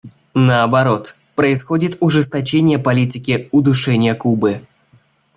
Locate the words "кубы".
4.15-4.63